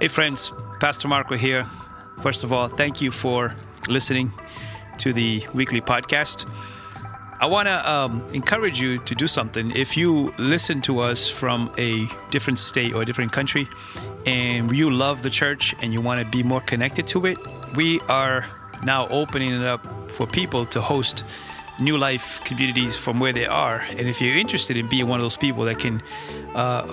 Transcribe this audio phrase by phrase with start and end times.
[0.00, 1.64] Hey, friends, Pastor Marco here.
[2.20, 3.56] First of all, thank you for
[3.88, 4.30] listening
[4.98, 6.48] to the weekly podcast.
[7.40, 9.72] I want to um, encourage you to do something.
[9.72, 13.66] If you listen to us from a different state or a different country
[14.24, 17.36] and you love the church and you want to be more connected to it,
[17.74, 18.46] we are
[18.84, 21.24] now opening it up for people to host
[21.80, 23.80] new life communities from where they are.
[23.90, 26.04] And if you're interested in being one of those people that can
[26.54, 26.86] uh,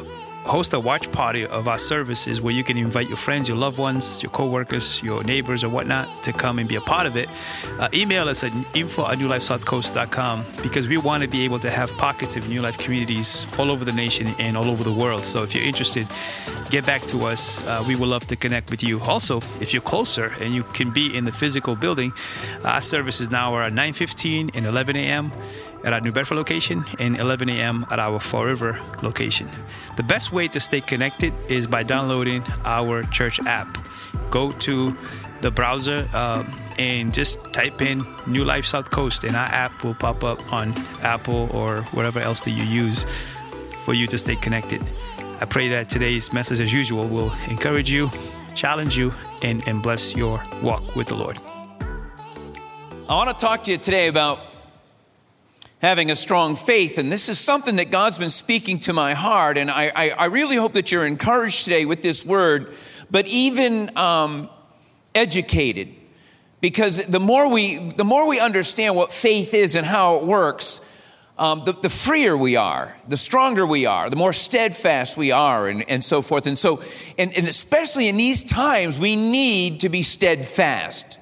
[0.45, 3.79] host a watch party of our services where you can invite your friends, your loved
[3.79, 7.27] ones, your co-workers, your neighbors or whatnot to come and be a part of it,
[7.79, 11.91] uh, email us at info at newlifesouthcoast.com because we want to be able to have
[11.97, 15.25] pockets of New Life communities all over the nation and all over the world.
[15.25, 16.07] So if you're interested,
[16.69, 17.65] get back to us.
[17.65, 18.99] Uh, we would love to connect with you.
[19.01, 22.13] Also, if you're closer and you can be in the physical building,
[22.63, 25.31] our services now are at 9.15 and 11 a.m
[25.85, 27.85] at our New Bedford location and 11 a.m.
[27.91, 29.49] at our Fall River location.
[29.95, 33.77] The best way to stay connected is by downloading our church app.
[34.31, 34.97] Go to
[35.41, 39.93] the browser um, and just type in New Life South Coast, and our app will
[39.93, 43.05] pop up on Apple or whatever else that you use
[43.83, 44.83] for you to stay connected.
[45.39, 48.09] I pray that today's message, as usual, will encourage you,
[48.55, 51.39] challenge you, and, and bless your walk with the Lord.
[53.07, 54.39] I want to talk to you today about
[55.81, 56.97] having a strong faith.
[56.97, 59.57] And this is something that God's been speaking to my heart.
[59.57, 62.73] And I, I, I really hope that you're encouraged today with this word,
[63.11, 64.49] but even um,
[65.13, 65.89] educated.
[66.61, 70.81] Because the more, we, the more we understand what faith is and how it works,
[71.37, 75.67] um, the, the, freer we are, the stronger we are, the more steadfast we are,
[75.67, 76.47] and, and so forth.
[76.47, 76.81] And so,
[77.17, 81.19] and, and especially in these times, we need to be steadfast.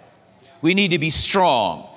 [0.61, 1.89] We need to be strong.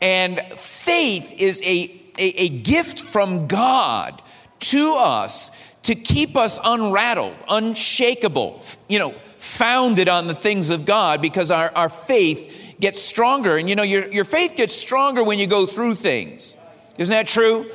[0.00, 4.22] And faith is a, a, a gift from God
[4.60, 5.50] to us
[5.84, 11.72] to keep us unrattled, unshakable, you know, founded on the things of God because our,
[11.74, 13.56] our faith gets stronger.
[13.56, 16.56] And you know, your, your faith gets stronger when you go through things.
[16.98, 17.70] Isn't that true?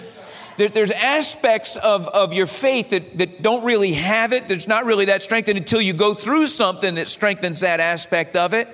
[0.57, 4.47] There, there's aspects of, of your faith that, that don't really have it.
[4.47, 8.53] There's not really that strengthened until you go through something that strengthens that aspect of
[8.53, 8.67] it.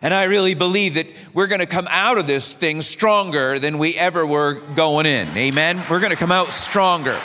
[0.00, 3.78] And I really believe that we're going to come out of this thing stronger than
[3.78, 5.28] we ever were going in.
[5.36, 5.82] Amen?
[5.90, 7.18] We're going to come out stronger.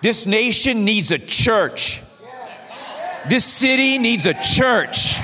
[0.00, 2.02] This nation needs a church.
[3.28, 5.16] This city needs a church.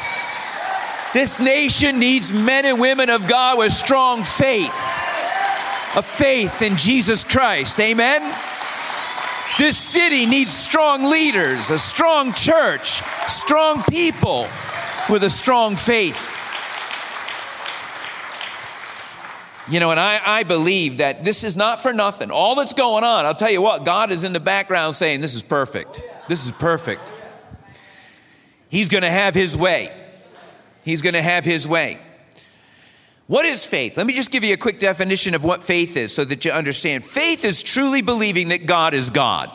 [1.15, 4.75] This nation needs men and women of God with strong faith,
[5.95, 7.79] a faith in Jesus Christ.
[7.81, 8.23] Amen?
[9.59, 14.49] This city needs strong leaders, a strong church, strong people
[15.11, 16.39] with a strong faith.
[19.69, 22.31] You know, and I, I believe that this is not for nothing.
[22.31, 25.35] All that's going on, I'll tell you what, God is in the background saying, This
[25.35, 26.01] is perfect.
[26.29, 27.11] This is perfect.
[28.69, 29.95] He's going to have His way.
[30.83, 31.99] He's going to have His way.
[33.32, 33.97] What is faith?
[33.97, 36.50] Let me just give you a quick definition of what faith is so that you
[36.50, 37.03] understand.
[37.03, 39.50] Faith is truly believing that God is God.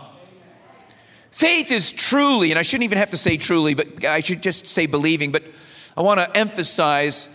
[1.29, 4.66] Faith is truly, and I shouldn't even have to say truly, but I should just
[4.66, 5.43] say believing, but
[5.95, 7.29] I want to emphasize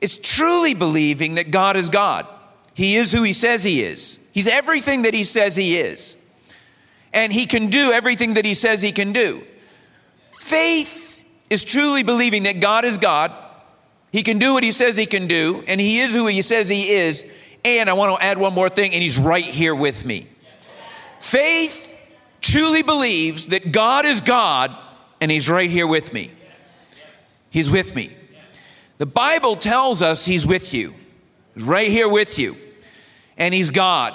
[0.00, 2.26] it's truly believing that God is God.
[2.74, 6.16] He is who He says He is, He's everything that He says He is,
[7.12, 9.44] and He can do everything that He says He can do.
[10.32, 13.30] Faith is truly believing that God is God
[14.12, 16.68] he can do what he says he can do, and he is who he says
[16.68, 17.24] he is.
[17.64, 20.28] And I want to add one more thing, and he's right here with me.
[21.18, 21.94] Faith
[22.40, 24.76] truly believes that God is God,
[25.20, 26.30] and he's right here with me.
[27.50, 28.10] He's with me.
[28.98, 30.94] The Bible tells us he's with you,
[31.54, 32.56] he's right here with you,
[33.36, 34.14] and he's God.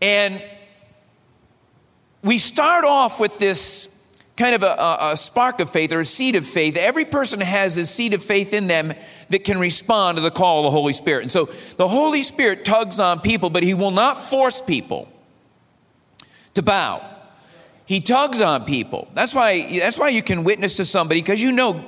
[0.00, 0.42] And
[2.22, 3.75] we start off with this
[4.36, 6.76] kind of a, a, spark of faith or a seed of faith.
[6.76, 8.92] Every person has a seed of faith in them
[9.30, 11.22] that can respond to the call of the Holy Spirit.
[11.22, 15.10] And so the Holy Spirit tugs on people, but He will not force people
[16.54, 17.04] to bow.
[17.86, 19.08] He tugs on people.
[19.14, 21.84] That's why, that's why you can witness to somebody because you know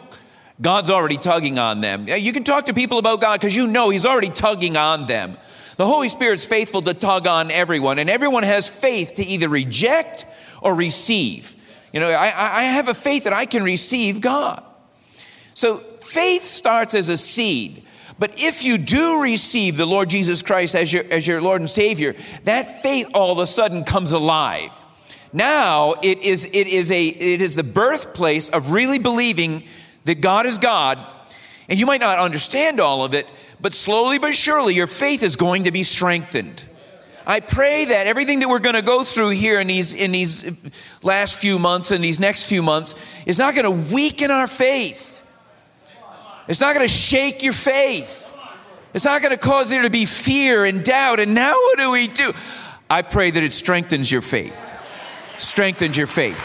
[0.60, 2.06] God's already tugging on them.
[2.08, 5.36] You can talk to people about God because you know He's already tugging on them.
[5.76, 10.26] The Holy Spirit's faithful to tug on everyone, and everyone has faith to either reject
[10.60, 11.54] or receive.
[11.98, 14.62] You know, I, I have a faith that I can receive God.
[15.54, 17.82] So faith starts as a seed.
[18.20, 21.68] But if you do receive the Lord Jesus Christ as your, as your Lord and
[21.68, 22.14] Savior,
[22.44, 24.84] that faith all of a sudden comes alive.
[25.32, 29.64] Now it is, it, is a, it is the birthplace of really believing
[30.04, 31.04] that God is God.
[31.68, 33.26] And you might not understand all of it,
[33.60, 36.62] but slowly but surely your faith is going to be strengthened.
[37.30, 40.50] I pray that everything that we're going to go through here in these, in these
[41.02, 42.94] last few months and these next few months
[43.26, 45.20] is not going to weaken our faith.
[46.48, 48.32] It's not going to shake your faith.
[48.94, 51.20] It's not going to cause there to be fear and doubt.
[51.20, 52.32] And now what do we do?
[52.88, 54.58] I pray that it strengthens your faith.
[55.36, 56.40] Strengthens your faith.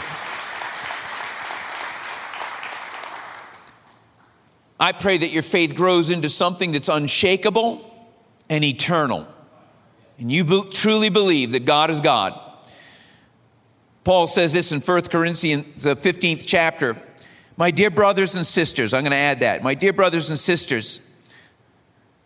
[4.78, 7.90] I pray that your faith grows into something that's unshakable
[8.50, 9.26] and eternal.
[10.18, 12.40] And you be- truly believe that God is God.
[14.04, 16.96] Paul says this in 1 Corinthians, the 15th chapter.
[17.56, 19.62] My dear brothers and sisters, I'm going to add that.
[19.62, 21.00] My dear brothers and sisters,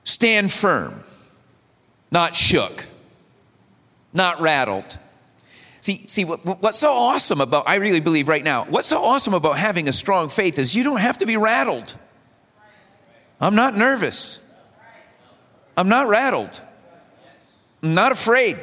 [0.04, 1.04] stand firm,
[2.10, 2.86] not shook,
[4.12, 4.98] not rattled.
[5.80, 9.34] See, see what, what's so awesome about, I really believe right now, what's so awesome
[9.34, 11.94] about having a strong faith is you don't have to be rattled.
[13.40, 14.40] I'm not nervous.
[15.76, 16.60] I'm not rattled.
[17.82, 18.58] I'm not afraid.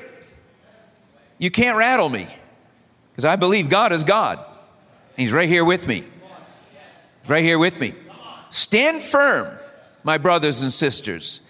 [1.37, 2.27] You can't rattle me
[3.11, 4.39] because I believe God is God.
[5.17, 6.03] He's right here with me.
[7.21, 7.93] He's right here with me.
[8.49, 9.57] Stand firm,
[10.03, 11.41] my brothers and sisters,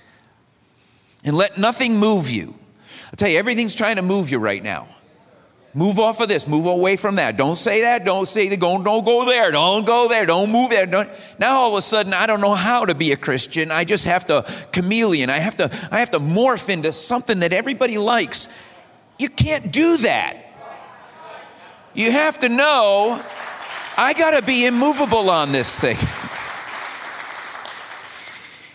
[1.23, 2.55] and let nothing move you.
[3.07, 4.87] I'll tell you, everything's trying to move you right now.
[5.75, 6.47] Move off of this.
[6.47, 7.35] Move away from that.
[7.35, 8.05] Don't say that.
[8.05, 8.61] Don't say that.
[8.61, 9.51] Don't, don't go there.
[9.51, 10.25] Don't go there.
[10.25, 10.85] Don't move there.
[10.85, 11.09] Don't.
[11.37, 13.71] Now all of a sudden, I don't know how to be a Christian.
[13.71, 15.29] I just have to chameleon.
[15.29, 15.69] I have to.
[15.91, 18.47] I have to morph into something that everybody likes.
[19.19, 20.37] You can't do that.
[21.93, 23.21] You have to know.
[23.97, 25.97] I got to be immovable on this thing.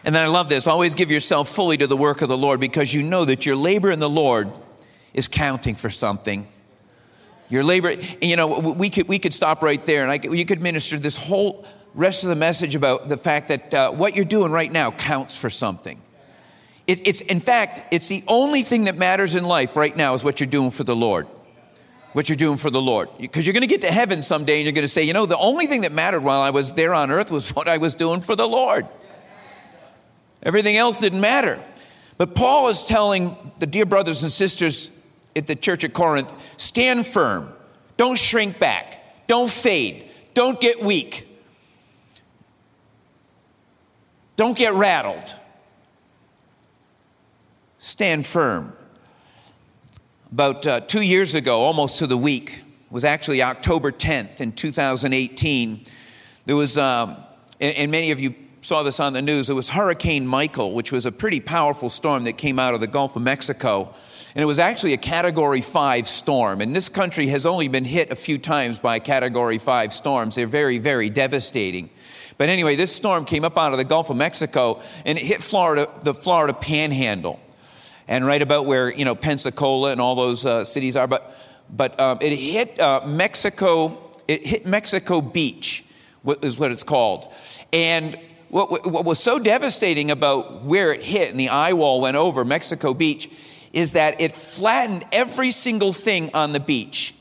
[0.03, 0.67] And then I love this.
[0.67, 3.55] Always give yourself fully to the work of the Lord because you know that your
[3.55, 4.51] labor in the Lord
[5.13, 6.49] is counting for something.
[7.51, 7.93] Your labor,
[8.23, 11.17] you know, we could, we could stop right there and I, you could minister this
[11.17, 14.93] whole rest of the message about the fact that uh, what you're doing right now
[14.93, 16.01] counts for something.
[16.87, 20.23] It, it's, in fact, it's the only thing that matters in life right now is
[20.23, 21.27] what you're doing for the Lord.
[22.13, 23.09] What you're doing for the Lord.
[23.19, 25.27] Because you're going to get to heaven someday and you're going to say, you know,
[25.27, 27.97] the only thing that mattered while I was there on earth was what I was
[27.97, 28.87] doing for the Lord.
[30.43, 31.63] Everything else didn't matter.
[32.17, 34.91] But Paul is telling the dear brothers and sisters
[35.37, 37.53] at the church at Corinth stand firm,
[37.97, 40.05] don't shrink back, don't fade,
[40.35, 41.29] don't get weak,
[44.37, 45.37] don't get rattled.
[47.79, 48.77] Stand firm.
[50.33, 55.85] About uh, two years ago, almost to the week, was actually October 10th in 2018.
[56.45, 57.17] There was, um,
[57.61, 60.93] and, and many of you saw this on the news, there was Hurricane Michael, which
[60.93, 63.95] was a pretty powerful storm that came out of the Gulf of Mexico.
[64.35, 66.61] And it was actually a category five storm.
[66.61, 70.37] And this country has only been hit a few times by category five storms.
[70.37, 71.91] They're very, very devastating.
[72.39, 75.43] But anyway, this storm came up out of the Gulf of Mexico and it hit
[75.43, 77.41] Florida, the Florida panhandle.
[78.07, 81.07] And right about where, you know, Pensacola and all those uh, cities are.
[81.07, 81.37] But,
[81.69, 85.85] but um, it hit uh, Mexico, it hit Mexico Beach,
[86.43, 87.33] is what it's called.
[87.73, 88.19] And
[88.49, 92.45] what, what was so devastating about where it hit and the eye wall went over
[92.45, 93.31] Mexico Beach
[93.73, 97.15] is that it flattened every single thing on the beach.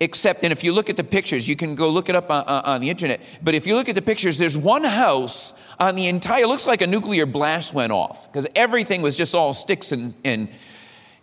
[0.00, 2.44] Except, and if you look at the pictures, you can go look it up on,
[2.44, 3.22] on the internet.
[3.42, 6.82] But if you look at the pictures, there's one house on the entire, looks like
[6.82, 10.48] a nuclear blast went off because everything was just all sticks and, and,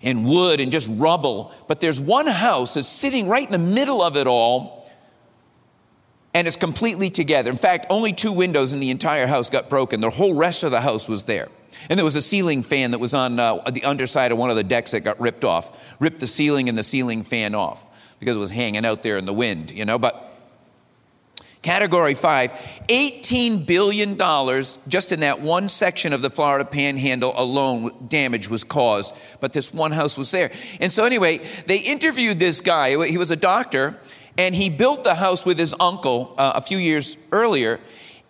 [0.01, 1.51] and wood and just rubble.
[1.67, 4.81] But there's one house that's sitting right in the middle of it all
[6.33, 7.51] and it's completely together.
[7.51, 9.99] In fact, only two windows in the entire house got broken.
[9.99, 11.49] The whole rest of the house was there.
[11.89, 14.55] And there was a ceiling fan that was on uh, the underside of one of
[14.55, 17.85] the decks that got ripped off, ripped the ceiling and the ceiling fan off
[18.19, 19.97] because it was hanging out there in the wind, you know.
[19.97, 20.31] But
[21.61, 22.51] category five,
[22.87, 24.17] $18 billion
[24.87, 29.15] just in that one section of the Florida panhandle alone, damage was caused.
[29.39, 30.51] But this one house was there.
[30.79, 33.05] And so, anyway, they interviewed this guy.
[33.07, 33.97] He was a doctor,
[34.37, 37.79] and he built the house with his uncle uh, a few years earlier.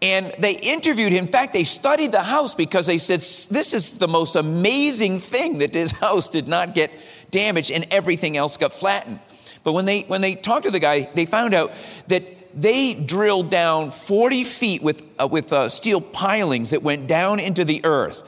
[0.02, 1.26] And they interviewed him.
[1.26, 5.60] In fact, they studied the house because they said, This is the most amazing thing
[5.60, 6.92] that this house did not get
[7.30, 9.20] damaged and everything else got flattened.
[9.64, 11.72] But when they, when they talked to the guy, they found out
[12.08, 12.24] that
[12.60, 17.64] they drilled down 40 feet with, uh, with uh, steel pilings that went down into
[17.64, 18.24] the earth,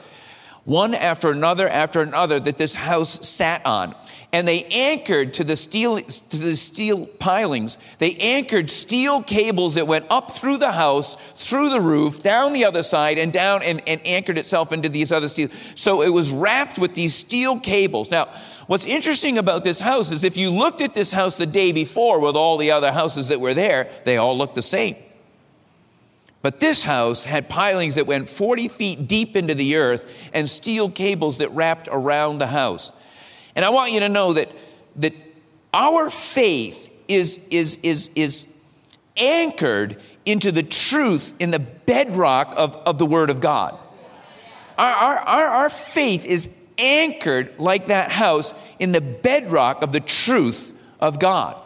[0.64, 3.94] one after another after another, that this house sat on
[4.34, 7.78] and they anchored to the steel to the steel pilings.
[7.98, 12.64] They anchored steel cables that went up through the house through the roof down the
[12.64, 15.50] other side and down and, and anchored itself into these other steel.
[15.76, 18.10] So it was wrapped with these steel cables.
[18.10, 18.26] Now
[18.66, 22.18] what's interesting about this house is if you looked at this house the day before
[22.18, 24.96] with all the other houses that were there they all looked the same.
[26.42, 30.90] But this house had pilings that went 40 feet deep into the earth and steel
[30.90, 32.90] cables that wrapped around the house
[33.56, 34.48] And I want you to know that,
[34.96, 35.14] that
[35.72, 38.46] our faith is, is, is, is
[39.16, 43.78] anchored into the truth in the bedrock of, of the Word of God.
[44.78, 50.00] Our, our, our, our faith is anchored like that house in the bedrock of the
[50.00, 51.56] truth of God.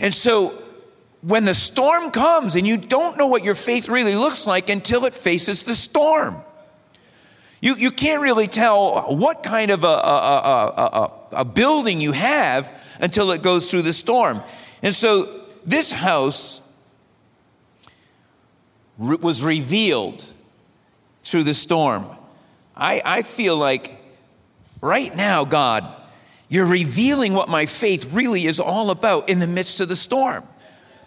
[0.00, 0.60] And so
[1.20, 5.04] when the storm comes and you don't know what your faith really looks like until
[5.04, 6.42] it faces the storm.
[7.64, 9.90] You, you can't really tell what kind of a, a,
[10.76, 14.42] a, a, building you have until it goes through the storm.
[14.82, 16.60] And so this house
[18.98, 20.26] was revealed
[21.22, 22.04] through the storm.
[22.76, 23.98] I, I feel like
[24.82, 25.90] right now, God,
[26.50, 30.46] you're revealing what my faith really is all about in the midst of the storm.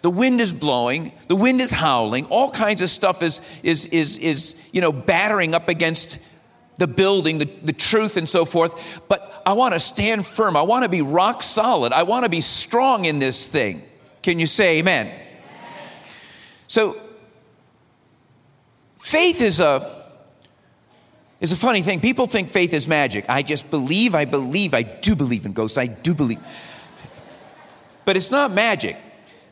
[0.02, 4.16] The wind is blowing, the wind is howling, all kinds of stuff is, is, is,
[4.16, 6.18] is you know, battering up against
[6.78, 9.00] the building, the, the truth, and so forth.
[9.08, 10.56] But I want to stand firm.
[10.56, 11.92] I want to be rock solid.
[11.92, 13.82] I want to be strong in this thing.
[14.22, 15.06] Can you say amen?
[15.06, 15.20] amen?
[16.66, 17.00] So,
[18.98, 19.98] faith is a
[21.40, 22.00] is a funny thing.
[22.00, 23.24] People think faith is magic.
[23.28, 26.40] I just believe, I believe, I do believe in ghosts, I do believe.
[28.04, 28.96] But it's not magic.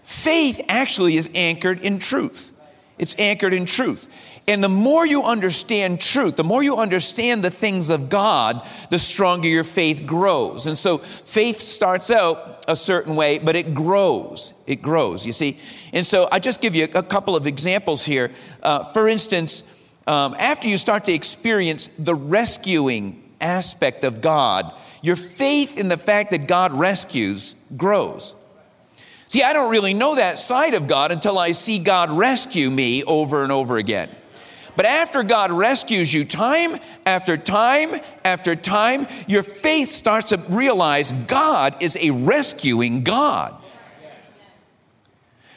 [0.02, 2.52] Faith actually is anchored in truth.
[2.98, 4.08] It's anchored in truth.
[4.48, 8.98] And the more you understand truth, the more you understand the things of God, the
[8.98, 10.66] stronger your faith grows.
[10.66, 14.54] And so faith starts out a certain way, but it grows.
[14.66, 15.58] It grows, you see.
[15.92, 18.30] And so I just give you a couple of examples here.
[18.62, 19.64] Uh, for instance,
[20.06, 24.72] um, after you start to experience the rescuing aspect of God,
[25.02, 28.34] your faith in the fact that God rescues grows.
[29.28, 33.02] See, I don't really know that side of God until I see God rescue me
[33.02, 34.08] over and over again.
[34.76, 41.12] But after God rescues you time after time after time, your faith starts to realize
[41.12, 43.54] God is a rescuing God.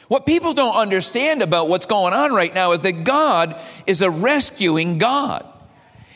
[0.08, 4.10] What people don't understand about what's going on right now is that God is a
[4.10, 5.46] rescuing God.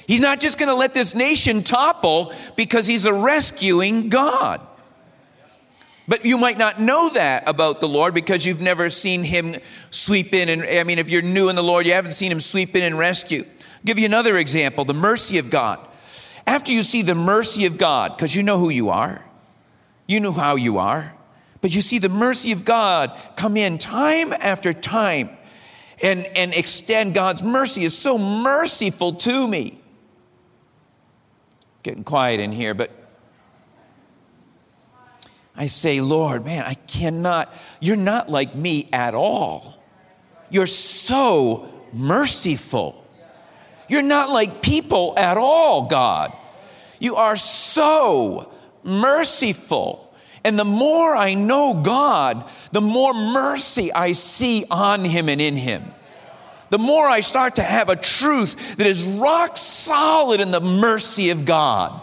[0.09, 4.67] He's not just going to let this nation topple because he's a rescuing God.
[6.07, 9.55] But you might not know that about the Lord because you've never seen him
[9.91, 10.49] sweep in.
[10.49, 12.83] And I mean, if you're new in the Lord, you haven't seen him sweep in
[12.83, 13.43] and rescue.
[13.43, 15.79] I'll give you another example the mercy of God.
[16.47, 19.25] After you see the mercy of God, because you know who you are,
[20.07, 21.15] you know how you are,
[21.63, 25.31] but you see the mercy of God come in time after time
[26.03, 29.81] and, and extend God's mercy is so merciful to me.
[31.83, 32.91] Getting quiet in here, but
[35.57, 39.79] I say, Lord, man, I cannot, you're not like me at all.
[40.51, 43.05] You're so merciful.
[43.89, 46.33] You're not like people at all, God.
[46.99, 50.13] You are so merciful.
[50.43, 55.57] And the more I know God, the more mercy I see on Him and in
[55.57, 55.85] Him.
[56.71, 61.31] The more I start to have a truth that is rock solid in the mercy
[61.31, 62.01] of God.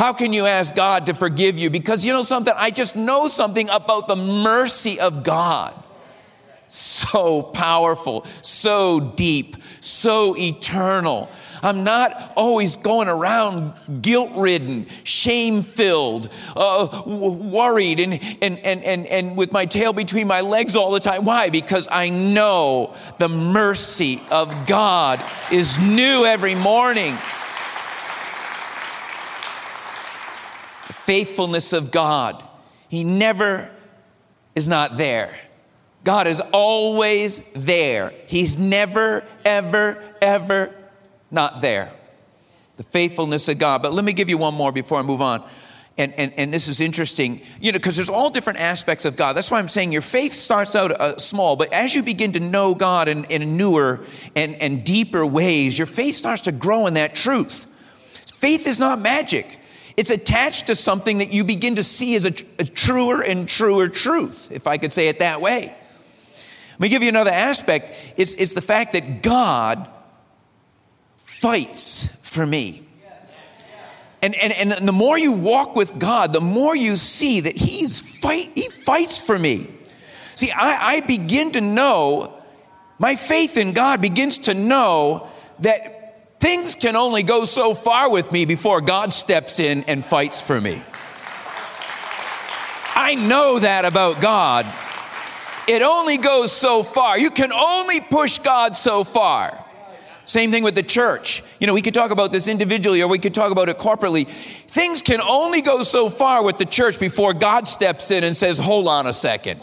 [0.00, 1.68] How can you ask God to forgive you?
[1.68, 2.54] Because you know something?
[2.56, 5.74] I just know something about the mercy of God.
[6.68, 11.28] So powerful, so deep, so eternal.
[11.62, 19.04] I'm not always going around guilt ridden, shame filled, uh, worried, and, and, and, and,
[19.04, 21.26] and with my tail between my legs all the time.
[21.26, 21.50] Why?
[21.50, 27.18] Because I know the mercy of God is new every morning.
[30.92, 32.42] Faithfulness of God.
[32.88, 33.70] He never
[34.54, 35.38] is not there.
[36.04, 38.12] God is always there.
[38.26, 40.74] He's never, ever, ever
[41.30, 41.92] not there.
[42.76, 43.82] The faithfulness of God.
[43.82, 45.44] But let me give you one more before I move on.
[45.98, 49.34] And, and, and this is interesting, you know, because there's all different aspects of God.
[49.34, 52.40] That's why I'm saying your faith starts out uh, small, but as you begin to
[52.40, 54.00] know God in, in newer
[54.34, 57.66] and, and deeper ways, your faith starts to grow in that truth.
[58.32, 59.59] Faith is not magic.
[59.96, 63.88] It's attached to something that you begin to see as a, a truer and truer
[63.88, 65.74] truth, if I could say it that way.
[66.72, 68.14] Let me give you another aspect.
[68.16, 69.88] It's, it's the fact that God
[71.18, 72.82] fights for me.
[74.22, 78.00] And, and, and the more you walk with God, the more you see that He's
[78.20, 79.68] fight, He fights for me.
[80.36, 82.34] See, I, I begin to know,
[82.98, 85.28] my faith in God begins to know
[85.60, 85.99] that
[86.40, 90.58] Things can only go so far with me before God steps in and fights for
[90.58, 90.82] me.
[92.96, 94.64] I know that about God.
[95.68, 97.18] It only goes so far.
[97.18, 99.62] You can only push God so far.
[100.24, 101.42] Same thing with the church.
[101.60, 104.26] You know, we could talk about this individually or we could talk about it corporately.
[104.26, 108.58] Things can only go so far with the church before God steps in and says,
[108.58, 109.60] hold on a second.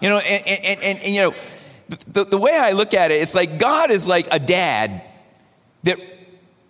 [0.00, 1.34] You know, and, and, and, and you know,
[2.10, 5.10] the, the way I look at it, it's like God is like a dad
[5.84, 5.98] that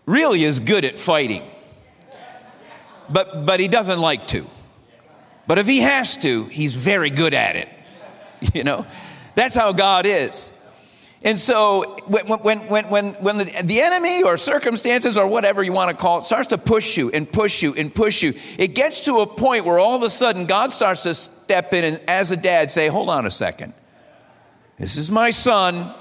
[0.06, 1.42] really is good at fighting,
[3.08, 4.46] but, but he doesn't like to.
[5.46, 7.68] But if he has to, he's very good at it.
[8.54, 8.86] You know,
[9.36, 10.50] that's how God is.
[11.22, 15.72] And so when, when, when, when, when the, the enemy or circumstances or whatever you
[15.72, 18.74] want to call it starts to push you and push you and push you, it
[18.74, 22.00] gets to a point where all of a sudden God starts to step in and
[22.08, 23.72] as a dad say, hold on a second.
[24.78, 25.94] This is my son,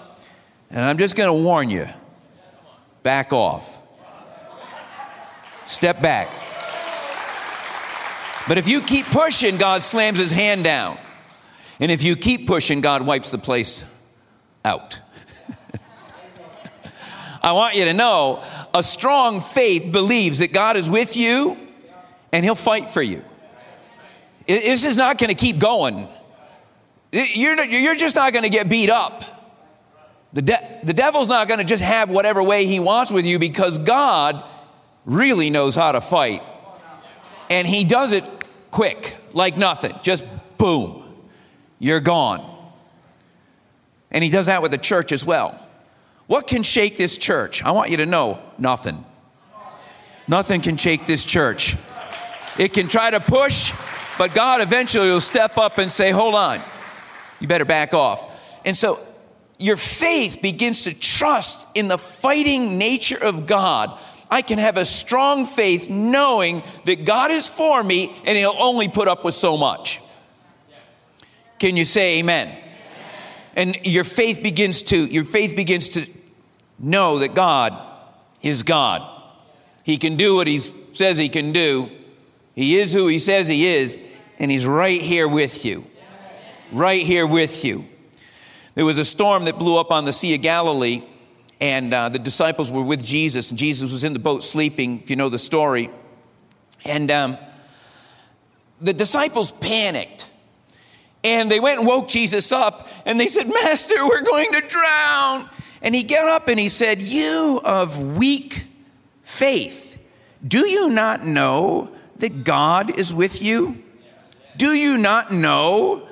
[0.71, 1.87] and I'm just going to warn you
[3.03, 3.81] back off.
[5.65, 6.29] Step back.
[8.48, 10.98] But if you keep pushing, God slams his hand down.
[11.79, 13.86] And if you keep pushing, God wipes the place
[14.65, 15.00] out.
[17.41, 18.43] I want you to know
[18.74, 21.58] a strong faith believes that God is with you
[22.31, 23.24] and he'll fight for you.
[24.48, 26.08] This is not going to keep going.
[27.12, 29.40] You're, you're just not going to get beat up.
[30.33, 33.38] The, de- the devil's not going to just have whatever way he wants with you
[33.38, 34.43] because God
[35.05, 36.41] really knows how to fight.
[37.50, 38.23] And he does it
[38.71, 39.93] quick, like nothing.
[40.03, 40.23] Just
[40.57, 41.03] boom,
[41.79, 42.47] you're gone.
[44.09, 45.59] And he does that with the church as well.
[46.27, 47.63] What can shake this church?
[47.63, 49.03] I want you to know nothing.
[50.27, 51.75] Nothing can shake this church.
[52.57, 53.73] It can try to push,
[54.17, 56.61] but God eventually will step up and say, Hold on,
[57.39, 58.29] you better back off.
[58.65, 59.00] And so
[59.61, 63.97] your faith begins to trust in the fighting nature of God.
[64.29, 68.87] I can have a strong faith knowing that God is for me and He'll only
[68.87, 70.01] put up with so much.
[71.59, 72.57] Can you say amen?
[73.55, 76.07] And your faith begins to, your faith begins to
[76.79, 77.77] know that God
[78.41, 79.07] is God.
[79.83, 81.89] He can do what He says He can do.
[82.55, 83.99] He is who He says He is,
[84.39, 85.85] and He's right here with you
[86.71, 87.85] right here with you.
[88.73, 91.03] There was a storm that blew up on the Sea of Galilee,
[91.59, 95.09] and uh, the disciples were with Jesus, and Jesus was in the boat sleeping, if
[95.09, 95.89] you know the story.
[96.85, 97.37] And um,
[98.79, 100.29] the disciples panicked.
[101.24, 105.50] And they went and woke Jesus up, and they said, Master, we're going to drown.
[105.81, 108.67] And he got up and he said, You of weak
[109.22, 110.00] faith,
[110.48, 113.83] do you not know that God is with you?
[114.57, 116.07] Do you not know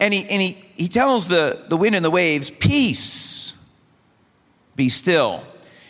[0.00, 3.54] and he, and he, he tells the, the wind and the waves, Peace,
[4.76, 5.42] be still.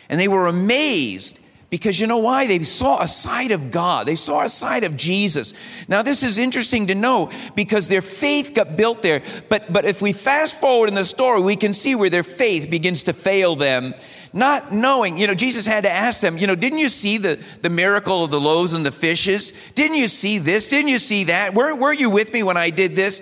[0.08, 2.46] And they were amazed because you know why?
[2.46, 4.06] They saw a side of God.
[4.06, 5.52] They saw a side of Jesus.
[5.86, 9.22] Now, this is interesting to know because their faith got built there.
[9.50, 12.70] But, but if we fast forward in the story, we can see where their faith
[12.70, 13.92] begins to fail them.
[14.32, 17.38] Not knowing, you know, Jesus had to ask them, you know, didn't you see the,
[17.60, 19.52] the miracle of the loaves and the fishes?
[19.74, 20.70] Didn't you see this?
[20.70, 21.52] Didn't you see that?
[21.52, 23.20] Were, were you with me when I did this?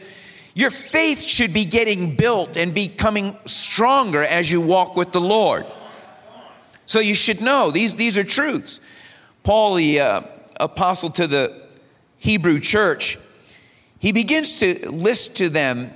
[0.56, 5.66] Your faith should be getting built and becoming stronger as you walk with the Lord.
[6.86, 8.80] So you should know these, these are truths.
[9.42, 10.22] Paul, the uh,
[10.58, 11.62] apostle to the
[12.16, 13.18] Hebrew church,
[13.98, 15.90] he begins to list to them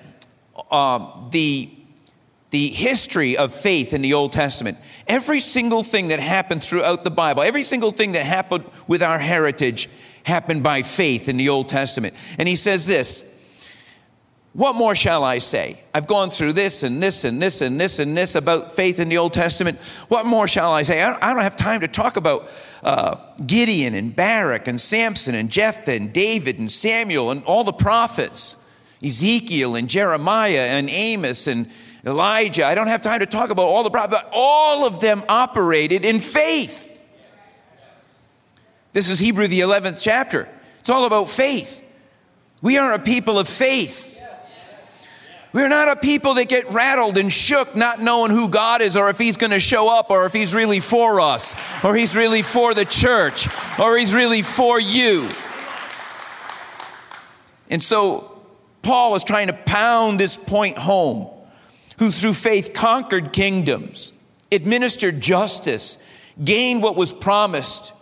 [0.70, 1.70] uh, the,
[2.50, 4.76] the history of faith in the Old Testament.
[5.08, 9.18] Every single thing that happened throughout the Bible, every single thing that happened with our
[9.18, 9.88] heritage
[10.24, 12.14] happened by faith in the Old Testament.
[12.36, 13.39] And he says this
[14.52, 15.80] what more shall I say?
[15.94, 19.08] I've gone through this and this and this and this and this about faith in
[19.08, 19.78] the Old Testament.
[20.08, 21.00] What more shall I say?
[21.00, 22.48] I don't, have time to talk about
[22.82, 27.72] uh, Gideon and Barak and Samson and Jephthah and David and Samuel and all the
[27.72, 28.56] prophets,
[29.04, 31.70] Ezekiel and Jeremiah and Amos and
[32.04, 32.66] Elijah.
[32.66, 36.18] I don't have time to talk about all the prophets, all of them operated in
[36.18, 36.88] faith.
[38.92, 40.48] This is Hebrew, the 11th chapter.
[40.80, 41.84] It's all about faith.
[42.60, 44.09] We are a people of faith.
[45.52, 49.10] We're not a people that get rattled and shook not knowing who God is or
[49.10, 52.42] if He's going to show up or if He's really for us or He's really
[52.42, 55.28] for the church or He's really for you.
[57.68, 58.40] And so
[58.82, 61.28] Paul is trying to pound this point home
[61.98, 64.12] who through faith conquered kingdoms,
[64.52, 65.98] administered justice,
[66.42, 67.92] gained what was promised,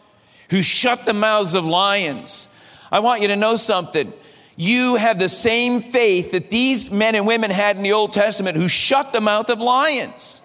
[0.51, 2.47] who shut the mouths of lions.
[2.93, 4.13] I want you to know something
[4.61, 8.57] you have the same faith that these men and women had in the Old Testament
[8.57, 10.43] who shut the mouth of lions.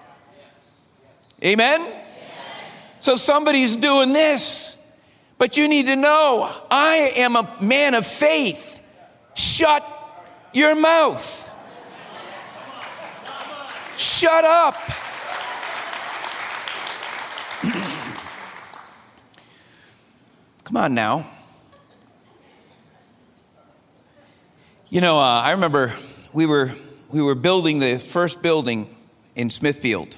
[1.43, 1.81] Amen?
[1.81, 1.99] Amen?
[2.99, 4.77] So somebody's doing this,
[5.39, 8.81] but you need to know I am a man of faith.
[9.33, 9.83] Shut
[10.53, 11.49] your mouth.
[13.97, 14.75] Shut up.
[20.65, 21.25] Come on now.
[24.93, 25.91] You know, uh, I remember
[26.33, 26.69] we were,
[27.09, 28.95] we were building the first building
[29.35, 30.15] in Smithfield,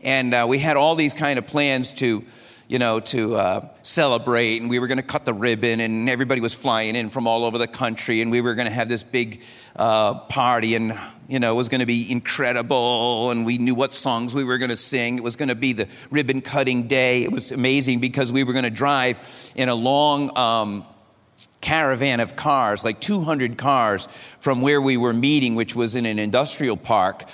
[0.00, 2.24] and uh, we had all these kind of plans to,
[2.66, 6.40] you know, to uh, celebrate, and we were going to cut the ribbon, and everybody
[6.40, 9.04] was flying in from all over the country, and we were going to have this
[9.04, 9.42] big
[9.76, 10.98] uh, party, and
[11.28, 14.56] you know, it was going to be incredible, and we knew what songs we were
[14.56, 15.18] going to sing.
[15.18, 17.22] It was going to be the ribbon cutting day.
[17.22, 19.20] It was amazing because we were going to drive
[19.54, 20.86] in a long um,
[21.60, 26.18] caravan of cars, like 200 cars, from where we were meeting, which was in an
[26.18, 27.24] industrial park,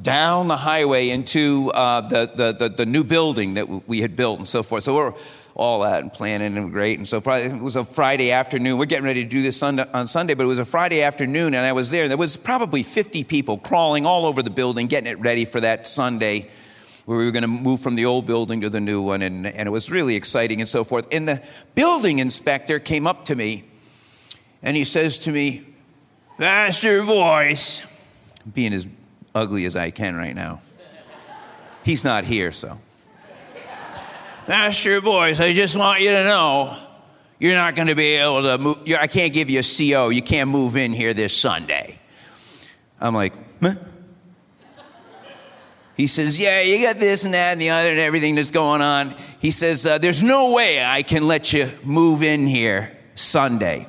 [0.00, 4.38] down the highway into uh, the, the, the, the, new building that we had built
[4.38, 4.84] and so forth.
[4.84, 5.14] So we're
[5.54, 6.98] all that and planning and great.
[6.98, 8.78] And so Friday, it was a Friday afternoon.
[8.78, 11.66] We're getting ready to do this on Sunday, but it was a Friday afternoon, and
[11.66, 12.04] I was there.
[12.04, 15.60] And there was probably 50 people crawling all over the building, getting it ready for
[15.60, 16.48] that Sunday
[17.10, 19.20] where we were going to move from the old building to the new one.
[19.20, 21.12] And, and it was really exciting and so forth.
[21.12, 21.42] And the
[21.74, 23.64] building inspector came up to me
[24.62, 25.66] and he says to me,
[26.38, 27.84] Master Voice,
[28.54, 28.86] being as
[29.34, 30.60] ugly as I can right now.
[31.84, 32.78] He's not here, so.
[34.46, 36.78] Master Voice, I just want you to know
[37.40, 38.76] you're not going to be able to move.
[38.96, 40.10] I can't give you a CO.
[40.10, 41.98] You can't move in here this Sunday.
[43.00, 43.74] I'm like, huh?
[46.00, 48.80] He says, Yeah, you got this and that and the other and everything that's going
[48.80, 49.14] on.
[49.38, 53.86] He says, uh, There's no way I can let you move in here Sunday.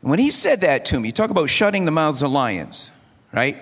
[0.00, 2.92] When he said that to me, talk about shutting the mouths of lions,
[3.32, 3.56] right?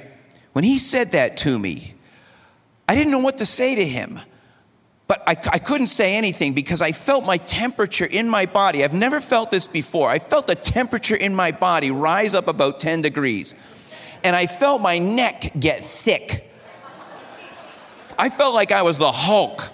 [0.53, 1.95] When he said that to me,
[2.87, 4.21] I didn't know what to say to him.
[5.07, 8.85] But I, I, couldn't say anything because I felt my temperature in my body.
[8.85, 10.11] I've never felt this before.
[10.11, 13.55] I felt the temperature in my body rise up about 10 degrees.
[14.23, 16.51] And I felt my neck get thick.
[18.19, 19.71] I felt like I was the Hulk.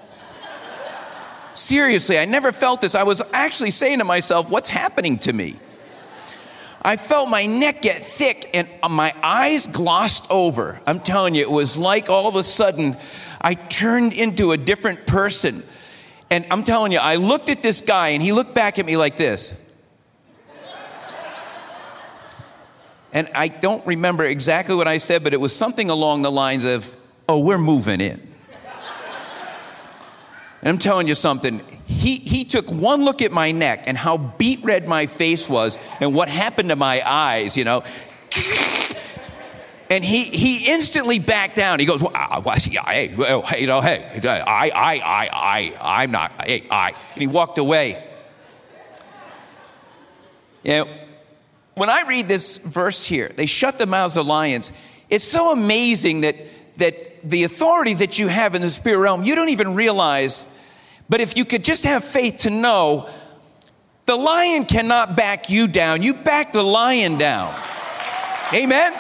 [1.55, 2.94] Seriously, I never felt this.
[2.94, 5.59] I was actually saying to myself, what's happening to me?
[6.83, 10.81] I felt my neck get thick and uh, my eyes glossed over.
[10.87, 12.96] I'm telling you, it was like all of a sudden
[13.40, 15.62] I turned into a different person.
[16.31, 18.96] And I'm telling you, I looked at this guy and he looked back at me
[18.96, 19.55] like this.
[23.12, 26.64] And I don't remember exactly what I said, but it was something along the lines
[26.64, 26.96] of,
[27.29, 28.30] Oh, we're moving in.
[30.61, 34.18] And I'm telling you something, he, he took one look at my neck and how
[34.18, 37.83] beet red my face was and what happened to my eyes, you know.
[39.88, 41.81] And he, he instantly backed down.
[41.81, 46.46] He goes, well, hey, well, hey, you know, hey, I, I, I, I, I'm not,
[46.46, 46.90] hey, I.
[47.14, 48.07] And he walked away.
[50.62, 50.88] You know,
[51.75, 54.70] when I read this verse here, they shut the mouths of lions.
[55.09, 56.37] It's so amazing that,
[56.77, 60.46] that the authority that you have in the spirit realm, you don't even realize
[61.11, 63.11] but if you could just have faith to know
[64.06, 67.52] the lion cannot back you down, you back the lion down.
[68.54, 68.94] Amen?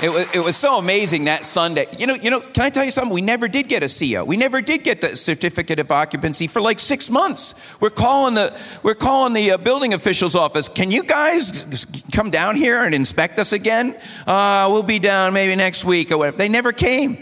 [0.00, 1.86] It was, it was so amazing that Sunday.
[1.98, 3.12] You know, you know, can I tell you something?
[3.12, 4.24] We never did get a CO.
[4.24, 7.54] We never did get the certificate of occupancy for like six months.
[7.80, 10.68] We're calling the, we're calling the uh, building official's office.
[10.68, 13.98] Can you guys come down here and inspect us again?
[14.24, 16.36] Uh, we'll be down maybe next week or whatever.
[16.36, 17.18] They never came.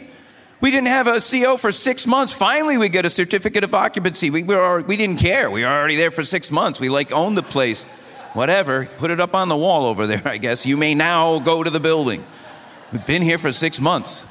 [0.60, 2.34] We didn't have a CO for six months.
[2.34, 4.28] Finally, we get a certificate of occupancy.
[4.28, 5.50] We, were, we didn't care.
[5.50, 6.78] We were already there for six months.
[6.78, 7.84] We like owned the place.
[8.34, 8.84] Whatever.
[8.98, 10.66] Put it up on the wall over there, I guess.
[10.66, 12.22] You may now go to the building.
[12.92, 14.22] We've been here for six months.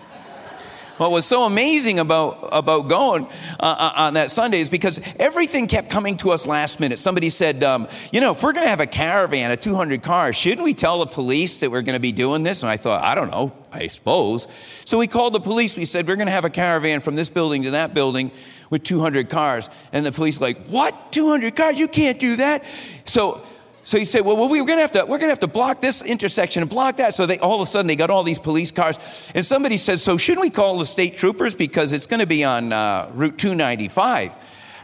[0.96, 3.26] What was so amazing about, about going
[3.60, 6.98] uh, uh, on that Sunday is because everything kept coming to us last minute.
[6.98, 10.38] Somebody said, um, you know, if we're going to have a caravan of 200 cars,
[10.38, 12.64] shouldn't we tell the police that we're going to be doing this?
[12.64, 14.48] And I thought, I don't know, I suppose.
[14.86, 15.76] So we called the police.
[15.76, 18.32] We said, we're going to have a caravan from this building to that building
[18.70, 19.70] with 200 cars.
[19.92, 21.12] And the police like, what?
[21.12, 21.78] 200 cars?
[21.78, 22.64] You can't do that.
[23.04, 23.46] So
[23.86, 25.80] so he said, well, well we're going to have to, we're to have to block
[25.80, 27.14] this intersection and block that.
[27.14, 28.98] So they, all of a sudden they got all these police cars.
[29.36, 32.44] And somebody says, so shouldn't we call the state troopers because it's going to be
[32.44, 34.36] on uh, Route 295?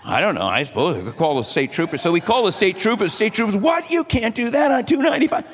[0.05, 0.45] I don't know.
[0.45, 2.01] I suppose we could call the state troopers.
[2.01, 3.11] So we call the state troopers.
[3.11, 3.89] State troopers, what?
[3.89, 5.45] You can't do that on 295.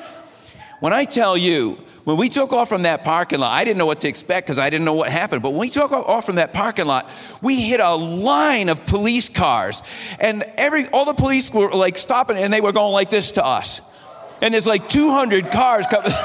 [0.80, 3.84] When I tell you when we took off from that parking lot, I didn't know
[3.84, 5.42] what to expect because I didn't know what happened.
[5.42, 7.06] But when we took off from that parking lot,
[7.42, 9.82] we hit a line of police cars.
[10.18, 13.44] And every all the police were like stopping and they were going like this to
[13.44, 13.82] us.
[14.40, 16.10] And there's like 200 cars coming.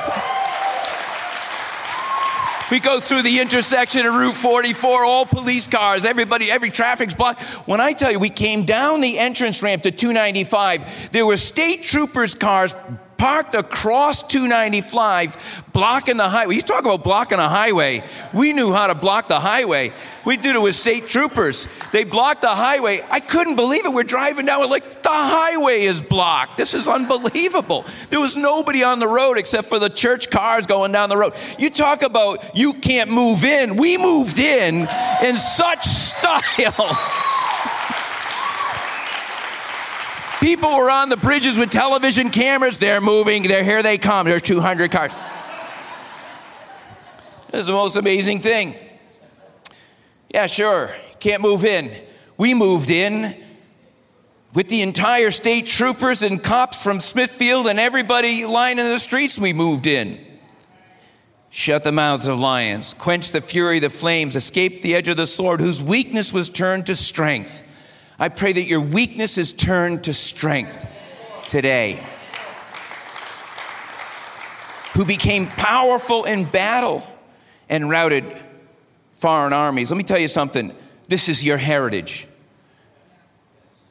[2.72, 7.40] We go through the intersection of Route 44, all police cars, everybody, every traffic's blocked.
[7.68, 11.84] When I tell you, we came down the entrance ramp to 295, there were state
[11.84, 12.74] troopers' cars
[13.24, 16.56] parked across 295, blocking the highway.
[16.56, 18.04] You talk about blocking a highway.
[18.34, 19.94] We knew how to block the highway.
[20.26, 21.70] We did it with state troopers.
[21.94, 23.00] They blocked the highway.
[23.10, 23.94] I couldn't believe it.
[23.94, 26.58] We're driving down, we're like, the highway is blocked.
[26.58, 27.86] This is unbelievable.
[28.10, 31.32] There was nobody on the road except for the church cars going down the road.
[31.58, 33.78] You talk about you can't move in.
[33.78, 34.86] We moved in
[35.24, 37.33] in such style.
[40.44, 42.78] People were on the bridges with television cameras.
[42.78, 43.44] They're moving.
[43.44, 43.82] They're here.
[43.82, 44.26] They come.
[44.26, 45.14] There are 200 cars.
[47.50, 48.76] This is the most amazing thing.
[50.34, 50.92] Yeah, sure.
[51.22, 51.90] Can't move in.
[52.36, 53.42] We moved in
[54.54, 59.40] with the entire state troopers and cops from Smithfield and everybody lying in the streets.
[59.40, 60.20] We moved in.
[61.52, 65.16] Shut the mouths of lions, quench the fury of the flames, escape the edge of
[65.16, 67.64] the sword, whose weakness was turned to strength.
[68.20, 70.88] I pray that your weakness is turned to strength
[71.48, 72.04] today.
[74.94, 77.06] Who became powerful in battle
[77.70, 78.26] and routed
[79.14, 79.90] foreign armies.
[79.90, 80.76] Let me tell you something
[81.08, 82.28] this is your heritage.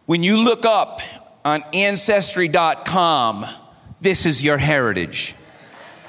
[0.06, 1.00] When you look up
[1.44, 3.46] on ancestry.com,
[4.00, 5.34] this is your heritage.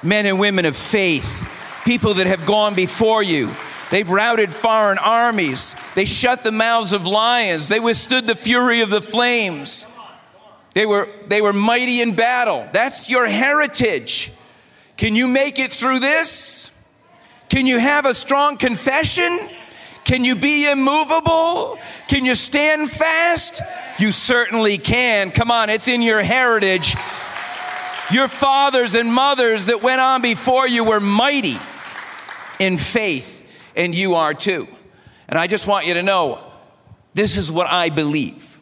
[0.02, 1.48] Men and women of faith,
[1.84, 3.50] people that have gone before you,
[3.90, 5.76] They've routed foreign armies.
[5.94, 7.68] They shut the mouths of lions.
[7.68, 9.86] They withstood the fury of the flames.
[10.72, 12.66] They were, they were mighty in battle.
[12.72, 14.32] That's your heritage.
[14.96, 16.70] Can you make it through this?
[17.48, 19.38] Can you have a strong confession?
[20.04, 21.78] Can you be immovable?
[22.08, 23.62] Can you stand fast?
[23.98, 25.30] You certainly can.
[25.30, 26.96] Come on, it's in your heritage.
[28.10, 31.56] Your fathers and mothers that went on before you were mighty
[32.58, 33.33] in faith
[33.76, 34.68] and you are too.
[35.28, 36.40] And I just want you to know
[37.14, 38.54] this is what I believe.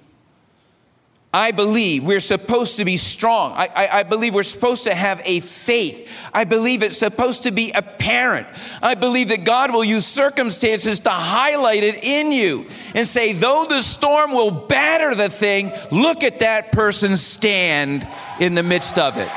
[1.35, 3.53] I believe we're supposed to be strong.
[3.53, 6.07] I, I, I, believe we're supposed to have a faith.
[6.35, 8.46] I believe it's supposed to be apparent.
[8.83, 13.64] I believe that God will use circumstances to highlight it in you and say, though
[13.66, 18.07] the storm will batter the thing, look at that person stand
[18.38, 19.31] in the midst of it.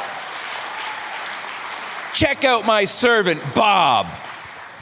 [2.13, 4.07] Check out my servant, Bob.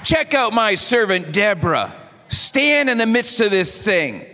[0.04, 1.94] Check out my servant Deborah.
[2.30, 4.26] Stand in the midst of this thing,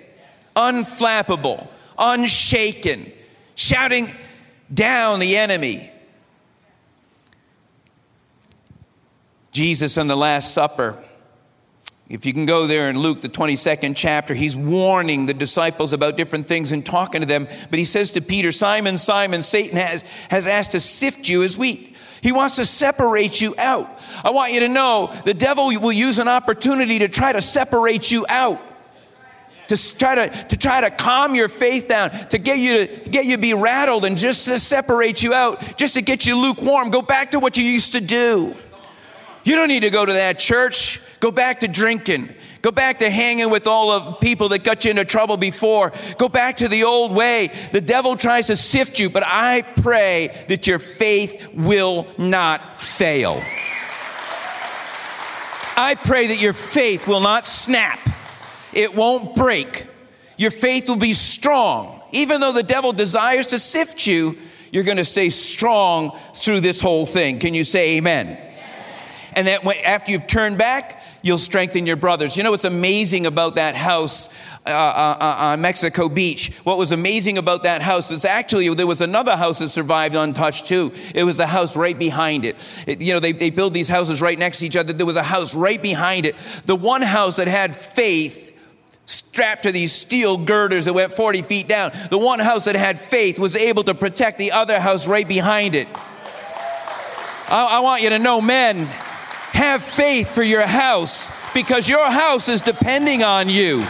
[0.56, 3.12] unflappable, unshaken,
[3.56, 4.12] shouting
[4.74, 5.92] down the enemy.
[9.52, 11.04] Jesus on the Last Supper.
[12.08, 16.18] If you can go there in Luke, the 22nd chapter, he's warning the disciples about
[16.18, 17.48] different things and talking to them.
[17.70, 21.56] But he says to Peter, Simon, Simon, Satan has, has asked to sift you as
[21.56, 21.96] wheat.
[22.22, 23.90] He wants to separate you out.
[24.24, 28.12] I want you to know the devil will use an opportunity to try to separate
[28.12, 28.62] you out.
[29.70, 33.26] To try to, to try to calm your faith down, to get you to get
[33.26, 36.90] you to be rattled and just to separate you out, just to get you lukewarm.
[36.90, 38.56] Go back to what you used to do.
[39.44, 41.00] You don't need to go to that church.
[41.20, 42.30] Go back to drinking.
[42.62, 45.94] Go back to hanging with all of people that got you into trouble before.
[46.18, 47.52] Go back to the old way.
[47.72, 53.42] The devil tries to sift you, but I pray that your faith will not fail.
[55.78, 58.00] I pray that your faith will not snap.
[58.74, 59.88] It won't break.
[60.36, 62.02] Your faith will be strong.
[62.12, 64.38] Even though the devil desires to sift you,
[64.72, 67.40] you're going to stay strong through this whole thing.
[67.40, 68.28] Can you say amen?
[68.28, 68.52] amen.
[69.34, 72.38] And that after you've turned back, you'll strengthen your brothers.
[72.38, 74.30] You know what's amazing about that house
[74.66, 76.54] uh, uh, uh, on Mexico Beach?
[76.64, 80.68] What was amazing about that house is actually there was another house that survived untouched
[80.68, 80.92] too.
[81.14, 82.56] It was the house right behind it.
[82.88, 84.94] it you know, they, they build these houses right next to each other.
[84.94, 86.36] There was a house right behind it.
[86.66, 88.48] The one house that had faith
[89.06, 91.92] strapped to these steel girders that went 40 feet down.
[92.12, 95.74] The one house that had faith was able to protect the other house right behind
[95.74, 95.88] it.
[97.52, 98.88] I want you to know, men,
[99.60, 103.86] have faith for your house because your house is depending on you.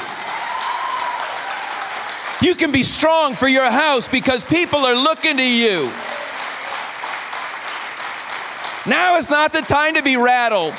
[2.42, 5.92] You can be strong for your house because people are looking to you.
[8.88, 10.74] Now is not the time to be rattled.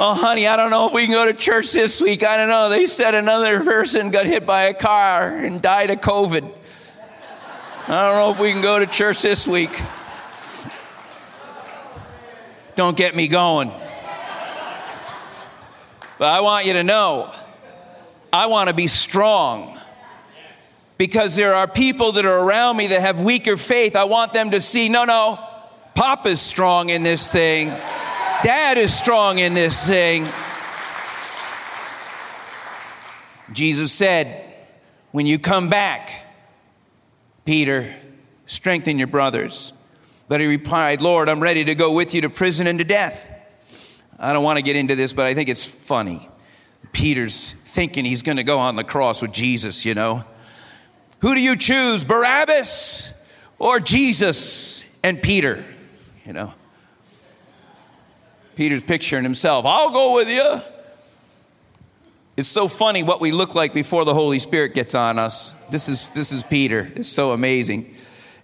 [0.00, 2.24] Oh, honey, I don't know if we can go to church this week.
[2.24, 2.68] I don't know.
[2.70, 6.52] They said another person got hit by a car and died of COVID.
[7.86, 9.80] I don't know if we can go to church this week.
[12.74, 13.70] Don't get me going.
[16.18, 17.32] But I want you to know,
[18.32, 19.78] I want to be strong
[20.98, 23.94] because there are people that are around me that have weaker faith.
[23.94, 25.38] I want them to see no, no,
[25.94, 27.68] Papa's strong in this thing,
[28.42, 30.24] Dad is strong in this thing.
[33.52, 34.44] Jesus said,
[35.10, 36.10] When you come back,
[37.44, 37.96] Peter,
[38.46, 39.72] strengthen your brothers.
[40.28, 43.37] But he replied, Lord, I'm ready to go with you to prison and to death.
[44.18, 46.28] I don't want to get into this, but I think it's funny.
[46.92, 50.24] Peter's thinking he's going to go on the cross with Jesus, you know.
[51.20, 53.12] Who do you choose, Barabbas
[53.58, 55.64] or Jesus and Peter?
[56.24, 56.54] You know.
[58.56, 60.60] Peter's picturing himself, I'll go with you.
[62.36, 65.54] It's so funny what we look like before the Holy Spirit gets on us.
[65.70, 66.90] This is, this is Peter.
[66.94, 67.94] It's so amazing.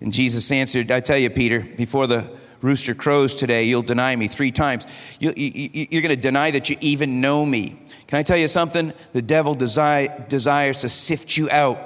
[0.01, 2.31] And Jesus answered, I tell you, Peter, before the
[2.65, 4.87] rooster crows today, you'll deny me three times.
[5.21, 7.79] You, you, you're going to deny that you even know me.
[8.07, 8.95] Can I tell you something?
[9.13, 11.79] The devil desi- desires to sift you out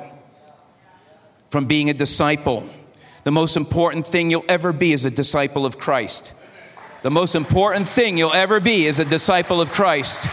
[1.51, 2.69] from being a disciple.
[3.25, 6.33] The most important thing you'll ever be is a disciple of Christ.
[7.03, 10.29] The most important thing you'll ever be is a disciple of Christ.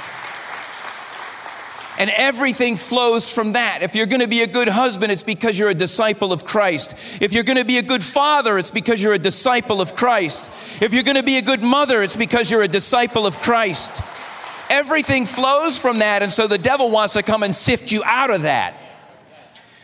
[1.98, 3.80] And everything flows from that.
[3.82, 6.94] If you're going to be a good husband, it's because you're a disciple of Christ.
[7.22, 10.50] If you're going to be a good father, it's because you're a disciple of Christ.
[10.82, 14.04] If you're going to be a good mother, it's because you're a disciple of Christ.
[14.70, 18.30] Everything flows from that, and so the devil wants to come and sift you out
[18.30, 18.76] of that.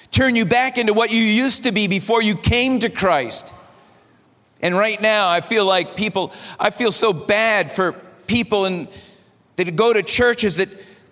[0.09, 3.53] Turn you back into what you used to be before you came to Christ.
[4.61, 7.93] And right now, I feel like people, I feel so bad for
[8.27, 8.89] people in,
[9.55, 10.69] that go to churches that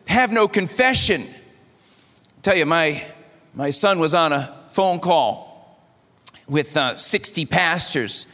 [0.09, 1.21] have no confession.
[1.21, 3.03] I tell you, my,
[3.53, 5.79] my son was on a phone call
[6.47, 8.27] with uh, 60 pastors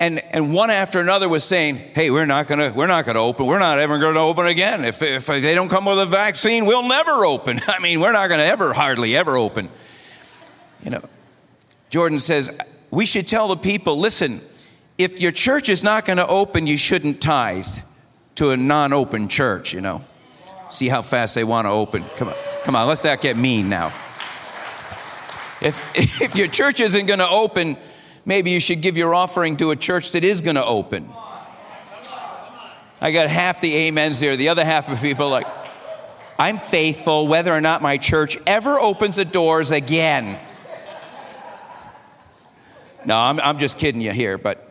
[0.00, 3.44] and, and one after another was saying, hey, we're not gonna, we're not gonna open,
[3.44, 4.82] we're not ever gonna open again.
[4.82, 7.60] If, if they don't come with a vaccine, we'll never open.
[7.68, 9.68] I mean, we're not gonna ever, hardly ever open.
[10.82, 11.02] You know,
[11.90, 12.50] Jordan says,
[12.90, 14.40] we should tell the people, listen,
[14.96, 17.66] if your church is not gonna open, you shouldn't tithe
[18.36, 20.02] to a non-open church, you know.
[20.70, 22.04] See how fast they wanna open.
[22.16, 23.88] Come on, come on, let's not get mean now.
[25.60, 25.82] If,
[26.22, 27.76] if your church isn't gonna open,
[28.24, 31.12] maybe you should give your offering to a church that is going to open.
[33.00, 34.36] I got half the amens there.
[34.36, 35.46] The other half of people like,
[36.38, 40.38] I'm faithful whether or not my church ever opens the doors again.
[43.06, 44.70] No, I'm, I'm just kidding you here, but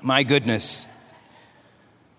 [0.00, 0.86] my goodness.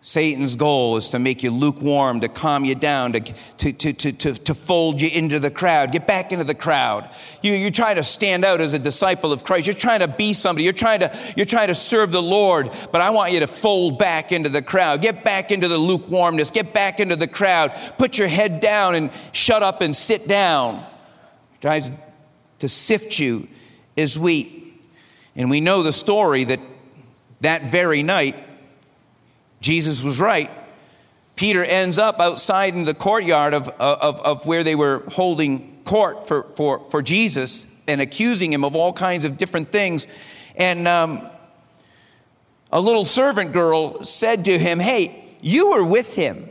[0.08, 4.12] Satan's goal is to make you lukewarm, to calm you down, to, to, to, to,
[4.14, 5.92] to, to fold you into the crowd.
[5.92, 7.10] Get back into the crowd.
[7.44, 9.68] You, you try to stand out as a disciple of Christ.
[9.68, 10.64] You're trying to be somebody.
[10.64, 14.00] You're trying to, you're trying to serve the Lord, but I want you to fold
[14.00, 15.02] back into the crowd.
[15.02, 16.52] Get back into the lukewarmness.
[16.52, 17.74] Get back into the crowd.
[17.98, 20.86] Put your head down and shut up and sit down.
[21.60, 21.92] Tries
[22.60, 23.50] to sift you
[23.98, 24.88] as wheat.
[25.36, 26.62] And we know the story that
[27.42, 28.36] that very night,
[29.62, 30.52] Jesus was right.
[31.36, 36.28] Peter ends up outside in the courtyard of, of, of where they were holding court
[36.28, 40.08] for, for, for Jesus and accusing him of all kinds of different things.
[40.56, 41.30] And um,
[42.72, 46.50] a little servant girl said to him, Hey, you were with him.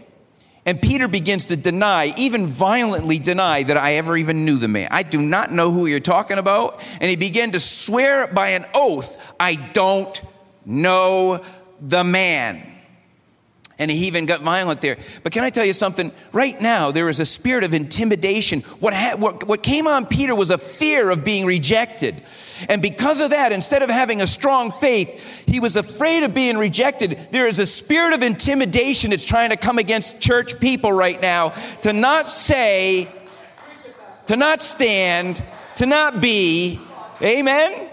[0.64, 4.88] And Peter begins to deny, even violently deny, that I ever even knew the man.
[4.90, 6.80] I do not know who you're talking about.
[7.00, 10.20] And he began to swear by an oath, I don't
[10.64, 11.44] know
[11.80, 12.75] the man.
[13.78, 14.96] And he even got violent there.
[15.22, 16.10] But can I tell you something?
[16.32, 18.62] Right now, there is a spirit of intimidation.
[18.80, 22.16] What, ha- what, what came on Peter was a fear of being rejected.
[22.70, 26.56] And because of that, instead of having a strong faith, he was afraid of being
[26.56, 27.18] rejected.
[27.30, 31.50] There is a spirit of intimidation that's trying to come against church people right now
[31.82, 33.08] to not say,
[34.26, 35.42] to not stand,
[35.74, 36.80] to not be.
[37.20, 37.90] Amen?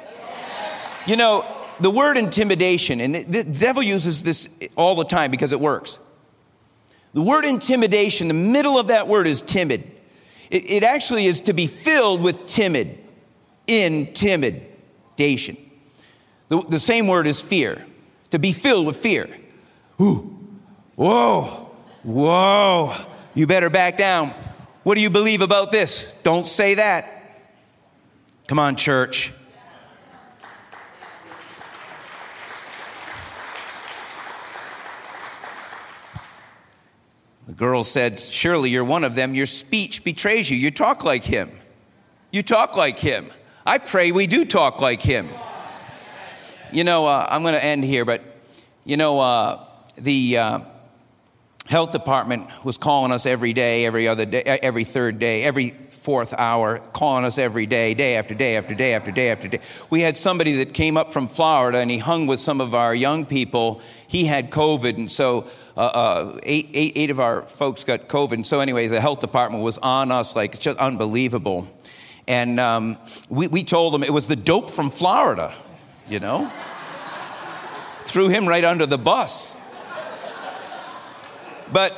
[1.05, 1.45] You know,
[1.79, 5.99] the word intimidation, and the, devil uses this all the time because it works.
[7.13, 9.83] The word intimidation, the middle of that word is timid.
[10.49, 12.99] It, it actually is to be filled with timid,
[13.67, 15.57] intimidation.
[16.49, 17.85] The, the same word is fear,
[18.31, 19.29] to be filled with fear.
[20.01, 20.37] Ooh,
[20.95, 21.71] whoa,
[22.03, 22.95] whoa,
[23.33, 24.33] you better back down.
[24.83, 26.11] What do you believe about this?
[26.23, 27.09] Don't say that.
[28.47, 29.31] Come on, church.
[37.47, 39.35] The girl said, Surely you're one of them.
[39.35, 40.57] Your speech betrays you.
[40.57, 41.51] You talk like him.
[42.31, 43.29] You talk like him.
[43.65, 45.29] I pray we do talk like him.
[46.71, 48.23] You know, uh, I'm going to end here, but
[48.83, 49.65] you know, uh,
[49.95, 50.59] the uh,
[51.65, 56.33] health department was calling us every day, every other day, every third day, every fourth
[56.33, 59.59] hour, calling us every day, day after day after day after day after day.
[59.89, 62.93] We had somebody that came up from Florida and he hung with some of our
[62.93, 63.81] young people.
[64.07, 65.47] He had COVID, and so
[65.77, 68.33] uh, uh, eight, eight, eight of our folks got COVID.
[68.33, 71.67] And so, anyway, the health department was on us like it's just unbelievable.
[72.27, 72.97] And um,
[73.29, 75.53] we, we told them it was the dope from Florida,
[76.07, 76.51] you know?
[78.03, 79.55] threw him right under the bus.
[81.73, 81.97] But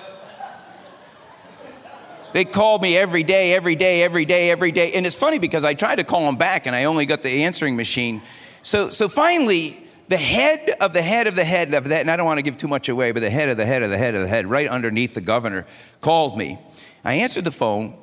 [2.31, 4.93] they called me every day, every day, every day, every day.
[4.93, 7.43] And it's funny because I tried to call them back and I only got the
[7.43, 8.21] answering machine.
[8.61, 12.15] So, so finally, the head of the head of the head of that, and I
[12.15, 13.97] don't want to give too much away, but the head of the head of the
[13.97, 15.65] head of the head, right underneath the governor,
[16.01, 16.57] called me.
[17.03, 17.97] I answered the phone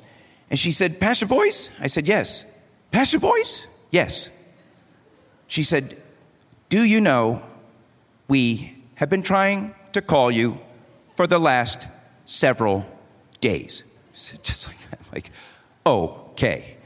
[0.49, 1.69] and she said, Pastor Boyce?
[1.79, 2.45] I said, Yes.
[2.91, 3.67] Pastor Boyce?
[3.89, 4.29] Yes.
[5.47, 5.99] She said,
[6.69, 7.41] Do you know
[8.27, 10.59] we have been trying to call you
[11.15, 11.87] for the last
[12.25, 12.85] several
[13.41, 13.83] days?
[14.13, 15.31] Just like that, like,
[15.85, 16.77] okay.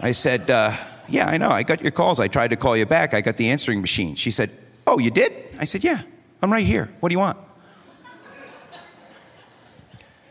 [0.00, 0.74] I said, uh,
[1.08, 1.48] Yeah, I know.
[1.48, 2.20] I got your calls.
[2.20, 3.14] I tried to call you back.
[3.14, 4.14] I got the answering machine.
[4.14, 4.50] She said,
[4.86, 5.32] Oh, you did?
[5.58, 6.02] I said, Yeah,
[6.42, 6.92] I'm right here.
[7.00, 7.38] What do you want?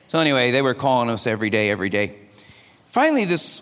[0.08, 2.16] So, anyway, they were calling us every day, every day.
[2.86, 3.62] Finally, this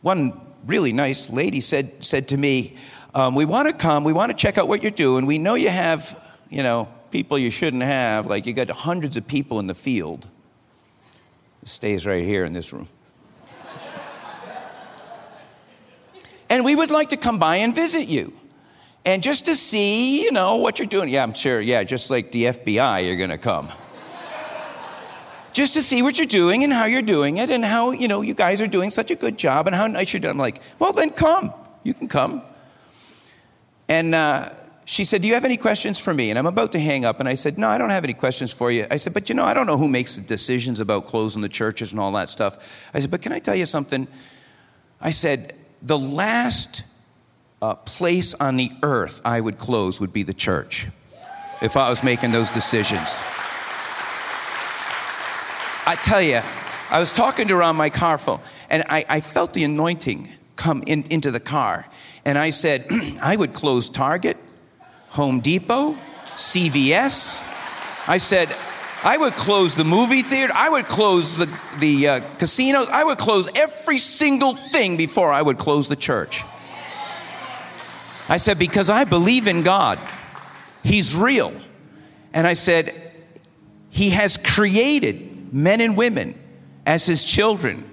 [0.00, 2.76] one really nice lady said, said to me,
[3.14, 5.26] um, We want to come, we want to check out what you're doing.
[5.26, 9.26] We know you have, you know, people you shouldn't have, like you got hundreds of
[9.26, 10.28] people in the field.
[11.62, 12.88] It stays right here in this room.
[16.50, 18.32] and we would like to come by and visit you.
[19.04, 21.08] And just to see, you know, what you're doing.
[21.08, 21.60] Yeah, I'm sure.
[21.60, 23.68] Yeah, just like the FBI, you're going to come
[25.56, 28.20] just to see what you're doing and how you're doing it and how, you know,
[28.20, 30.32] you guys are doing such a good job and how nice you're doing.
[30.32, 31.50] I'm like, well, then come.
[31.82, 32.42] You can come.
[33.88, 34.50] And uh,
[34.88, 36.30] she said, Do you have any questions for me?
[36.30, 37.18] And I'm about to hang up.
[37.18, 38.86] And I said, No, I don't have any questions for you.
[38.88, 41.48] I said, But you know, I don't know who makes the decisions about closing the
[41.48, 42.88] churches and all that stuff.
[42.94, 44.06] I said, But can I tell you something?
[45.00, 46.84] I said, The last
[47.60, 50.86] uh, place on the earth I would close would be the church
[51.60, 53.20] if I was making those decisions.
[55.88, 56.40] I tell you,
[56.90, 60.28] I was talking to her on my car phone, and I, I felt the anointing
[60.54, 61.88] come in, into the car.
[62.24, 62.86] And I said,
[63.20, 64.36] I would close Target,
[65.16, 65.96] Home Depot,
[66.36, 67.42] CVS.
[68.06, 68.54] I said,
[69.02, 70.52] I would close the movie theater.
[70.54, 71.46] I would close the,
[71.80, 72.88] the uh, casinos.
[72.92, 76.44] I would close every single thing before I would close the church.
[78.28, 79.98] I said, because I believe in God.
[80.84, 81.52] He's real.
[82.34, 82.94] And I said,
[83.88, 86.38] He has created men and women,
[86.84, 87.88] as his children,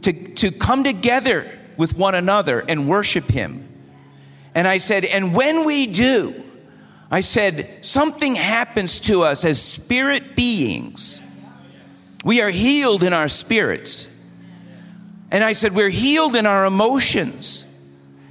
[0.00, 1.46] to, to come together
[1.76, 3.68] with one another and worship him.
[4.54, 6.43] And I said, and when we do,
[7.14, 11.22] I said, something happens to us as spirit beings.
[12.24, 14.12] We are healed in our spirits.
[15.30, 17.66] And I said, we're healed in our emotions.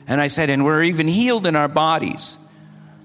[0.06, 2.38] And I said, and we're even healed in our bodies.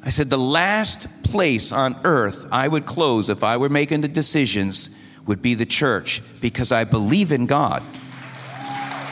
[0.03, 4.09] I said, the last place on earth I would close if I were making the
[4.09, 7.85] decisions would be the church because I believe in God.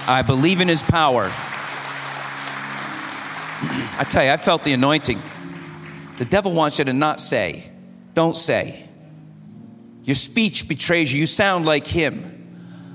[0.09, 1.27] I believe in His power.
[4.01, 5.23] I tell you, I felt the anointing.
[6.19, 7.71] The devil wants you to not say.
[8.15, 8.89] Don't say.
[10.05, 11.21] Your speech betrays you.
[11.21, 12.33] You sound like him.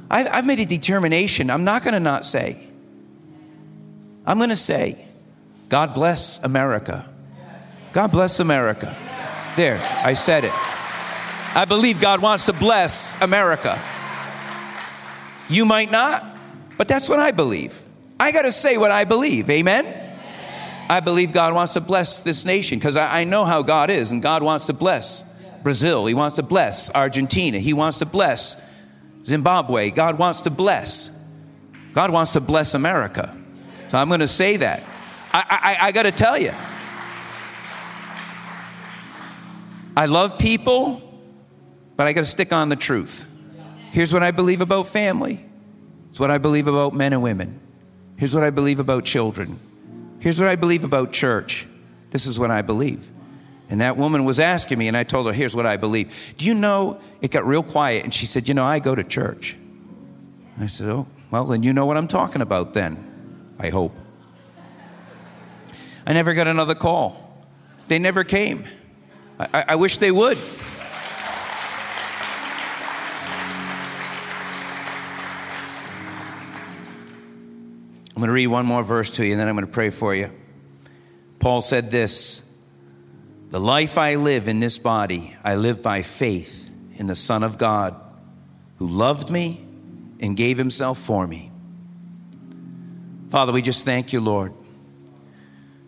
[0.09, 1.49] I've, I've made a determination.
[1.49, 2.67] I'm not going to not say.
[4.25, 5.05] I'm going to say,
[5.69, 7.07] God bless America.
[7.93, 8.95] God bless America.
[9.55, 10.53] There, I said it.
[11.55, 13.77] I believe God wants to bless America.
[15.49, 16.25] You might not,
[16.77, 17.83] but that's what I believe.
[18.19, 19.49] I got to say what I believe.
[19.49, 20.00] Amen?
[20.91, 24.11] I believe God wants to bless this nation because I, I, know how God is,
[24.11, 25.23] and God wants to bless
[25.63, 26.05] Brazil.
[26.05, 27.59] He wants to bless Argentina.
[27.59, 28.61] He wants to bless
[29.25, 29.91] Zimbabwe.
[29.91, 31.17] God wants to bless.
[31.93, 33.37] God wants to bless America.
[33.89, 34.83] So I'm going to say that.
[35.33, 36.51] I, I, I got to tell you,
[39.95, 41.07] I love people
[42.01, 43.27] but I got to stick on the truth.
[43.91, 45.45] Here's what I believe about family.
[46.09, 47.59] It's what I believe about men and women.
[48.17, 49.59] Here's what I believe about children.
[50.21, 51.67] Here's what I believe about church.
[52.11, 53.11] This is what I believe.
[53.69, 56.35] And that woman was asking me, and I told her, Here's what I believe.
[56.37, 57.01] Do you know?
[57.21, 59.57] It got real quiet, and she said, You know, I go to church.
[60.59, 63.55] I said, Oh, well, then you know what I'm talking about, then.
[63.57, 63.95] I hope.
[66.05, 67.45] I never got another call.
[67.87, 68.65] They never came.
[69.39, 70.37] I, I wish they would.
[78.21, 79.89] I'm going to read one more verse to you and then I'm going to pray
[79.89, 80.31] for you.
[81.39, 82.55] Paul said this
[83.49, 87.57] The life I live in this body, I live by faith in the Son of
[87.57, 87.99] God
[88.75, 89.65] who loved me
[90.19, 91.51] and gave himself for me.
[93.29, 94.53] Father, we just thank you, Lord,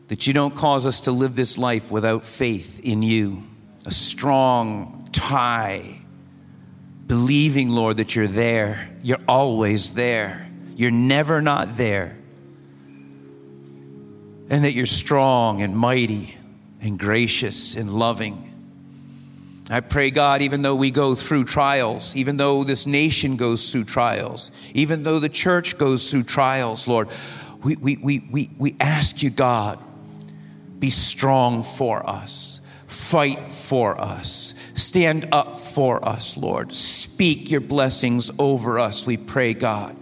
[0.07, 3.43] that you don't cause us to live this life without faith in you,
[3.86, 6.01] a strong tie,
[7.05, 8.89] believing, Lord, that you're there.
[9.03, 10.49] You're always there.
[10.75, 12.17] You're never not there
[14.50, 16.36] and that you're strong and mighty
[16.82, 18.50] and gracious and loving.
[19.70, 23.86] I pray, God, even though we go through trials, even though this nation goes through
[23.86, 27.08] trials, even though the church goes through trials, Lord,
[27.64, 29.80] we, we, we, we, we ask you, God,
[30.80, 36.74] be strong for us, fight for us, stand up for us, Lord.
[36.74, 39.96] Speak your blessings over us, we pray, God.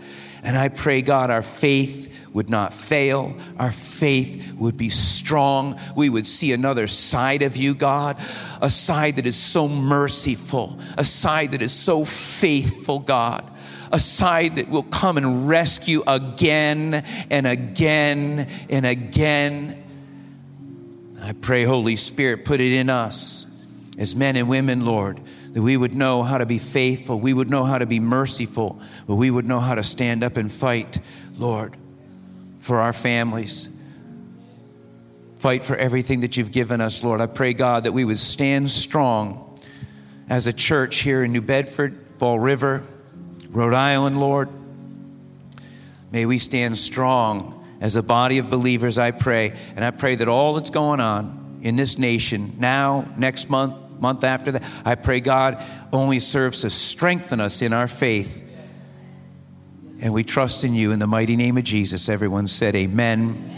[0.43, 3.35] And I pray, God, our faith would not fail.
[3.57, 5.79] Our faith would be strong.
[5.95, 8.17] We would see another side of you, God,
[8.61, 13.45] a side that is so merciful, a side that is so faithful, God.
[13.93, 19.83] A side that will come and rescue again and again and again.
[21.21, 23.45] I pray, Holy Spirit, put it in us
[23.97, 25.19] as men and women, Lord,
[25.51, 28.79] that we would know how to be faithful, we would know how to be merciful,
[29.07, 30.97] but we would know how to stand up and fight,
[31.37, 31.75] Lord
[32.61, 33.69] for our families.
[35.37, 37.19] Fight for everything that you've given us, Lord.
[37.19, 39.59] I pray, God, that we would stand strong
[40.29, 42.83] as a church here in New Bedford, Fall River,
[43.49, 44.49] Rhode Island, Lord.
[46.11, 49.57] May we stand strong as a body of believers, I pray.
[49.75, 54.23] And I pray that all that's going on in this nation now, next month, month
[54.23, 58.47] after that, I pray, God, only serves to strengthen us in our faith
[60.01, 62.09] and we trust in you in the mighty name of Jesus.
[62.09, 63.49] Everyone said, Amen.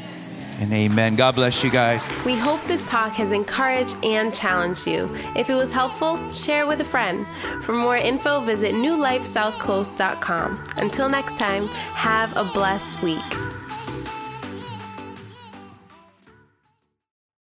[0.59, 1.15] And amen.
[1.15, 2.07] God bless you guys.
[2.23, 5.09] We hope this talk has encouraged and challenged you.
[5.35, 7.27] If it was helpful, share with a friend.
[7.63, 10.63] For more info, visit newlifesouthcoast.com.
[10.77, 13.62] Until next time, have a blessed week.